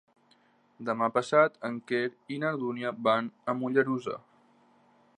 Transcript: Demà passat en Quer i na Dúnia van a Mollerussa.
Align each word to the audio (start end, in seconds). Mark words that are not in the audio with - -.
Demà 0.87 1.09
passat 1.17 1.59
en 1.69 1.77
Quer 1.91 2.01
i 2.37 2.41
na 2.45 2.55
Dúnia 2.65 2.97
van 3.09 3.31
a 3.53 3.59
Mollerussa. 3.63 4.21